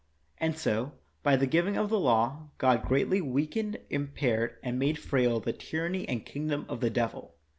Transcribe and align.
And 0.39 0.57
so, 0.57 0.93
by 1.21 1.35
the 1.35 1.45
giving 1.45 1.77
of 1.77 1.89
the 1.91 1.99
law, 1.99 2.49
God 2.57 2.81
greatly 2.81 3.21
weakened, 3.21 3.77
impaired, 3.91 4.57
and 4.63 4.79
made 4.79 4.97
frail 4.97 5.39
the 5.39 5.53
tyranny 5.53 6.09
and 6.09 6.25
kingdom 6.25 6.65
of 6.67 6.79
the 6.79 6.89
devil. 6.89 7.35